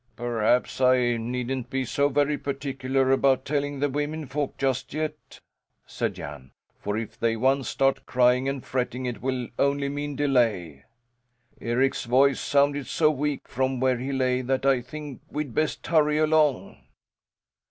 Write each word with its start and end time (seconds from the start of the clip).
"Perhaps 0.15 0.81
I 0.81 1.15
needn't 1.17 1.69
be 1.69 1.85
so 1.85 2.09
very 2.09 2.35
particular 2.35 3.11
about 3.11 3.45
telling 3.45 3.79
the 3.79 3.87
womenfolk 3.87 4.57
just 4.57 4.95
yet?" 4.95 5.39
said 5.85 6.15
Jan. 6.15 6.53
"For 6.79 6.97
if 6.97 7.19
they 7.19 7.35
once 7.35 7.69
start 7.69 8.07
crying 8.07 8.49
and 8.49 8.65
fretting 8.65 9.05
it 9.05 9.21
will 9.21 9.49
only 9.59 9.89
mean 9.89 10.15
delay. 10.15 10.85
Eric's 11.61 12.05
voice 12.05 12.39
sounded 12.39 12.87
so 12.87 13.11
weak 13.11 13.47
from 13.47 13.79
where 13.79 13.99
he 13.99 14.11
lay 14.11 14.41
that 14.41 14.65
I 14.65 14.81
think 14.81 15.21
we'd 15.29 15.53
best 15.53 15.85
hurry 15.85 16.17
along." 16.17 16.77